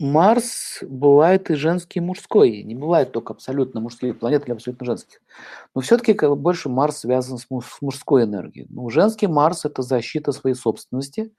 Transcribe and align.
Марс 0.00 0.78
бывает 0.82 1.50
и 1.50 1.54
женский, 1.54 1.98
и 1.98 2.02
мужской. 2.02 2.62
Не 2.62 2.74
бывает 2.74 3.12
только 3.12 3.34
абсолютно 3.34 3.80
мужских 3.80 4.18
планет 4.18 4.46
или 4.46 4.54
абсолютно 4.54 4.86
женских. 4.86 5.20
Но 5.74 5.82
все-таки 5.82 6.14
как 6.14 6.30
бы 6.30 6.36
больше 6.36 6.70
Марс 6.70 7.00
связан 7.00 7.36
с, 7.36 7.42
с 7.42 7.82
мужской 7.82 8.24
энергией. 8.24 8.66
Ну, 8.70 8.88
женский 8.88 9.26
Марс– 9.26 9.66
это 9.66 9.82
защита 9.82 10.32
своей 10.32 10.56
собственности, 10.56 11.34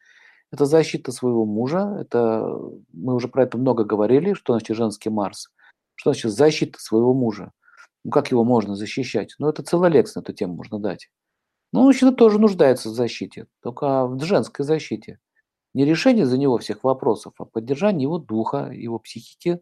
это 0.52 0.66
защита 0.66 1.12
своего 1.12 1.44
мужа. 1.46 1.98
Это 2.02 2.46
мы 2.94 3.16
уже 3.16 3.28
про 3.30 3.44
это 3.44 3.58
много 3.58 3.84
говорили, 3.84 4.34
что 4.34 4.54
значит 4.54 4.78
женский 4.78 5.10
Марс. 5.10 5.50
Что 5.96 6.12
значит 6.12 6.32
защита 6.32 6.80
своего 6.80 7.16
мужа? 7.16 7.54
Ну, 8.04 8.12
как 8.12 8.30
его 8.30 8.44
можно 8.44 8.76
защищать? 8.76 9.34
Ну, 9.40 9.50
это 9.50 9.64
целый 9.64 9.90
лекс 9.90 10.14
на 10.14 10.20
эту 10.20 10.34
тему 10.34 10.54
можно 10.54 10.78
дать. 10.78 11.10
Ну, 11.74 11.82
мужчина 11.82 12.12
тоже 12.12 12.38
нуждается 12.38 12.90
в 12.90 12.94
защите, 12.94 13.48
только 13.64 14.06
в 14.06 14.24
женской 14.24 14.66
защите. 14.66 15.18
Не 15.74 15.86
решение 15.86 16.26
за 16.26 16.38
него 16.38 16.58
всех 16.58 16.84
вопросов, 16.84 17.34
а 17.40 17.46
поддержание 17.46 18.04
его 18.04 18.18
духа, 18.18 18.70
его 18.72 19.00
психики, 19.00 19.62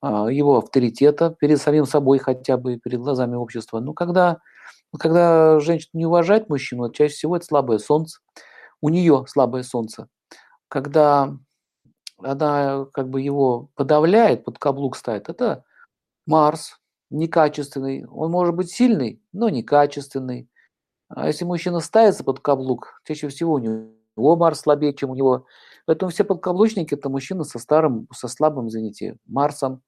а, 0.00 0.28
его 0.28 0.58
авторитета 0.58 1.30
перед 1.30 1.60
самим 1.60 1.86
собой 1.86 2.18
хотя 2.18 2.56
бы, 2.56 2.78
перед 2.78 3.00
глазами 3.00 3.36
общества. 3.36 3.80
Ну, 3.80 3.94
когда, 3.94 4.40
когда 4.98 5.60
женщина 5.60 5.90
не 5.94 6.06
уважает 6.06 6.48
мужчину, 6.48 6.90
чаще 6.90 7.14
всего 7.14 7.36
это 7.36 7.46
слабое 7.46 7.78
солнце, 7.78 8.20
у 8.80 8.88
нее 8.88 9.24
слабое 9.28 9.62
солнце. 9.62 10.08
Когда 10.68 11.36
она 12.22 12.86
как 12.92 13.08
бы 13.10 13.20
его 13.20 13.70
подавляет, 13.74 14.44
под 14.44 14.58
каблук 14.58 14.96
ставит, 14.96 15.28
это 15.28 15.64
Марс, 16.26 16.80
некачественный. 17.10 18.06
Он 18.06 18.30
может 18.30 18.54
быть 18.54 18.70
сильный, 18.70 19.22
но 19.32 19.48
некачественный. 19.48 20.48
А 21.08 21.28
если 21.28 21.44
мужчина 21.44 21.80
ставится 21.80 22.24
под 22.24 22.40
каблук, 22.40 23.00
чаще 23.04 23.28
всего 23.28 23.54
у 23.54 23.58
него 23.58 23.90
Марс 24.16 24.60
слабее, 24.60 24.94
чем 24.94 25.10
у 25.10 25.14
него. 25.14 25.46
Поэтому 25.84 26.10
все 26.10 26.24
подкаблучники– 26.24 26.94
это 26.96 27.08
мужчины 27.08 27.44
со 27.44 27.58
старым, 27.58 28.08
со 28.12 28.28
слабым, 28.28 28.68
извините, 28.68 29.18
Марсом. 29.26 29.82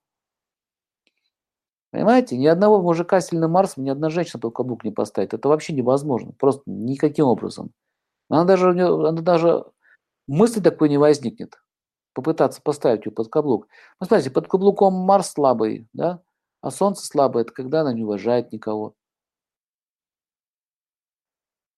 Понимаете, 1.91 2.36
ни 2.36 2.47
одного 2.47 2.83
мужика 2.83 3.20
с 3.20 3.28
сильным 3.28 3.53
Марсом, 3.53 3.84
ни 3.84 3.91
одна 3.91 4.11
женщина 4.11 4.41
под 4.41 4.55
каблук 4.55 4.84
не 4.84 4.91
поставит. 4.91 5.33
Это 5.33 5.48
вообще 5.48 5.72
невозможно, 5.72 6.33
просто 6.33 6.62
никаким 6.66 7.27
образом. 7.27 7.72
Она 8.28 8.44
даже, 8.44 8.70
она 8.70 9.12
даже 9.12 9.64
мысли 10.27 10.60
такой 10.60 10.91
не 10.91 10.98
возникнет, 10.98 11.58
попытаться 12.12 12.60
поставить 12.62 13.06
ее 13.06 13.12
под 13.12 13.28
каблук. 13.28 13.69
Ну, 14.00 14.06
смотрите, 14.06 14.31
под 14.31 14.48
каблуком 14.48 14.92
Марс 14.92 15.33
слабый, 15.33 15.88
да, 15.94 16.22
а 16.60 16.70
Солнце 16.70 17.06
слабое– 17.06 17.42
это 17.44 17.53
когда 17.53 17.81
она 17.81 17.94
не 17.94 18.05
уважает 18.05 18.53
никого. 18.53 18.94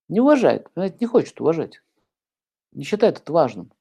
Не 0.09 0.21
уважает, 0.21 0.69
понимаете, 0.75 0.97
не 1.01 1.07
хочет 1.07 1.41
уважать. 1.41 1.83
Не 2.73 2.85
считает 2.85 3.19
это 3.19 3.33
важным. 3.33 3.73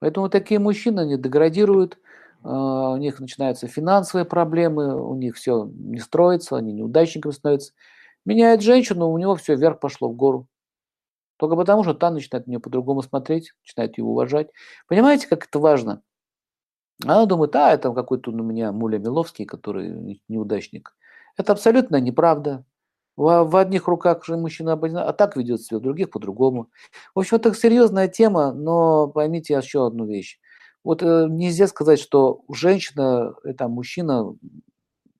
Поэтому 0.00 0.28
такие 0.28 0.60
мужчины, 0.60 1.00
они 1.00 1.16
деградируют, 1.16 1.98
а, 2.42 2.90
у 2.92 2.96
них 2.96 3.20
начинаются 3.20 3.66
финансовые 3.68 4.24
проблемы, 4.26 5.00
у 5.00 5.14
них 5.14 5.36
все 5.36 5.64
не 5.64 5.98
строится, 5.98 6.56
они 6.56 6.72
неудачниками 6.72 7.32
становятся. 7.32 7.72
Меняет 8.24 8.62
женщину, 8.62 9.10
у 9.10 9.18
него 9.18 9.34
все 9.36 9.54
вверх 9.56 9.80
пошло 9.80 10.08
в 10.08 10.14
гору. 10.16 10.46
Только 11.38 11.56
потому, 11.56 11.84
что 11.84 11.94
та 11.94 12.10
начинает 12.10 12.46
на 12.46 12.52
нее 12.52 12.60
по-другому 12.60 13.02
смотреть, 13.02 13.52
начинает 13.62 13.98
ее 13.98 14.04
уважать. 14.04 14.50
Понимаете, 14.88 15.28
как 15.28 15.46
это 15.46 15.58
важно? 15.58 16.02
Она 17.02 17.26
думает, 17.26 17.56
а, 17.56 17.72
это 17.72 17.92
какой-то 17.92 18.30
у 18.30 18.34
меня 18.34 18.72
Муля 18.72 18.98
Миловский, 18.98 19.46
который 19.46 20.20
неудачник. 20.28 20.96
Это 21.36 21.52
абсолютно 21.52 21.96
неправда. 22.00 22.64
В, 23.16 23.44
в 23.44 23.56
одних 23.56 23.86
руках 23.86 24.24
же 24.24 24.36
мужчина 24.36 24.72
а 24.72 25.12
так 25.12 25.36
ведет 25.36 25.62
себя, 25.62 25.78
в 25.78 25.82
других 25.82 26.10
по-другому. 26.10 26.70
В 27.14 27.20
общем, 27.20 27.36
это 27.36 27.54
серьезная 27.54 28.08
тема, 28.08 28.52
но 28.52 29.08
поймите 29.08 29.54
еще 29.54 29.86
одну 29.86 30.06
вещь. 30.06 30.38
Вот 30.82 31.02
э, 31.02 31.26
нельзя 31.30 31.66
сказать, 31.66 32.00
что 32.00 32.42
женщина, 32.50 33.34
это 33.44 33.68
мужчина 33.68 34.34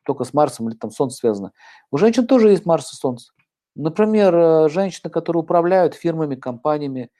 только 0.04 0.24
с 0.24 0.34
Марсом 0.34 0.68
или 0.68 0.76
там 0.76 0.90
Солнце 0.90 1.18
связано. 1.18 1.52
У 1.90 1.96
женщин 1.96 2.26
тоже 2.26 2.50
есть 2.50 2.66
Марс 2.66 2.92
и 2.92 2.96
Солнце. 2.96 3.32
Например, 3.74 4.34
э, 4.34 4.68
женщины, 4.68 5.10
которые 5.10 5.42
управляют 5.42 5.94
фирмами, 5.94 6.34
компаниями, 6.34 7.10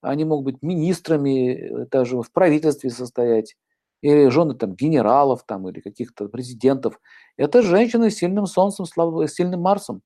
они 0.00 0.24
могут 0.24 0.46
быть 0.46 0.62
министрами, 0.62 1.86
даже 1.90 2.22
в 2.22 2.32
правительстве 2.32 2.88
состоять, 2.90 3.56
или 4.00 4.28
жены 4.28 4.54
там 4.54 4.74
генералов 4.74 5.44
там, 5.46 5.68
или 5.68 5.80
каких-то 5.80 6.28
президентов. 6.28 6.98
Это 7.36 7.62
женщины 7.62 8.10
с 8.10 8.16
сильным 8.16 8.46
Солнцем, 8.46 8.86
с 8.86 9.34
сильным 9.34 9.60
Марсом. 9.60 10.02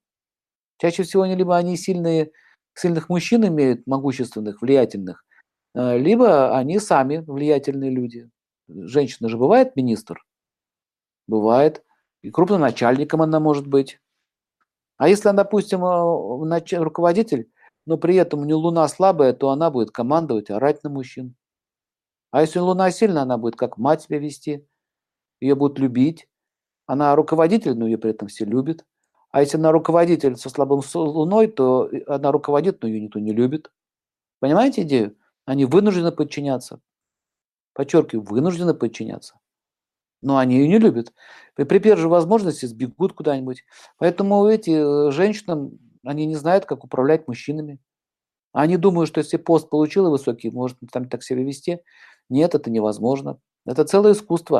Чаще 0.79 1.03
всего 1.03 1.23
они 1.23 1.37
либо 1.37 1.57
они 1.57 1.77
сильные, 1.77 2.33
сильных 2.75 3.09
мужчин 3.09 3.47
имеют, 3.47 3.87
могущественных, 3.87 4.63
влиятельных, 4.63 5.25
э, 5.75 5.99
либо 5.99 6.57
они 6.57 6.79
сами 6.79 7.19
влиятельные 7.19 7.91
люди. 7.91 8.31
Женщина 8.69 9.29
же 9.29 9.39
бывает 9.39 9.77
министр? 9.77 10.25
Бывает. 11.27 11.85
И 12.23 12.31
крупным 12.31 12.61
начальником 12.61 13.23
она 13.23 13.41
может 13.41 13.67
быть. 13.67 14.01
А 14.97 15.09
если 15.09 15.29
она, 15.29 15.45
допустим, 15.45 15.85
э, 15.85 16.79
руководитель, 16.79 17.51
но 17.87 17.99
при 17.99 18.17
этом 18.17 18.41
у 18.41 18.45
нее 18.45 18.55
луна 18.55 18.89
слабая, 18.89 19.33
то 19.33 19.51
она 19.51 19.71
будет 19.71 19.91
командовать, 19.91 20.51
орать 20.51 20.83
на 20.85 20.91
мужчин. 20.91 21.35
А 22.31 22.41
если 22.41 22.59
луна 22.59 22.91
сильная, 22.91 23.23
она 23.23 23.39
будет 23.39 23.57
как 23.57 23.79
мать 23.79 24.03
себя 24.03 24.19
вести, 24.19 24.67
ее 25.41 25.55
будут 25.55 25.79
любить. 25.79 26.27
Она 26.87 27.15
руководитель, 27.15 27.75
но 27.75 27.87
ее 27.87 27.99
при 27.99 28.11
этом 28.11 28.29
все 28.29 28.45
любят. 28.45 28.85
А 29.35 29.41
если 29.41 29.57
она 29.57 29.73
руководитель 29.73 30.37
со 30.37 30.49
слабым 30.49 30.81
луной, 30.95 31.49
то 31.49 31.91
она 32.07 32.31
руководит, 32.31 32.81
но 32.81 32.89
ее 32.89 33.01
никто 33.01 33.19
не 33.19 33.33
любит. 33.33 33.73
Понимаете 34.39 34.83
идею? 34.83 35.17
Они 35.45 35.65
вынуждены 35.65 36.13
подчиняться. 36.13 36.79
Подчеркиваю, 37.73 38.25
вынуждены 38.25 38.75
подчиняться. 38.75 39.41
Но 40.23 40.39
они 40.39 40.59
ее 40.59 40.69
не 40.69 40.79
любят. 40.79 41.13
При 41.57 41.81
первой 41.81 42.01
же 42.01 42.09
возможности 42.09 42.67
сбегут 42.67 43.15
куда-нибудь. 43.15 43.65
Поэтому 43.99 44.47
эти 44.47 44.71
э, 44.71 45.11
женщины, 45.11 45.81
они 46.05 46.27
не 46.27 46.37
знают, 46.37 46.65
как 46.65 46.85
управлять 46.85 47.27
мужчинами. 47.27 47.81
Они 48.53 48.77
думают, 48.77 49.09
что 49.09 49.19
если 49.19 49.37
пост 49.37 49.69
получил 49.69 50.09
высокий, 50.11 50.53
может 50.53 50.79
там 50.93 51.09
так 51.09 51.25
себя 51.25 51.43
вести. 51.43 51.81
Нет, 52.29 52.55
это 52.55 52.71
невозможно. 52.71 53.41
Это 53.67 53.85
целое 53.85 54.13
искусство. 54.13 54.53